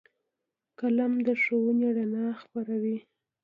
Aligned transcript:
قلم 0.79 1.13
د 1.25 1.27
ښوونې 1.41 1.89
رڼا 1.97 2.27
خپروي 2.41 2.97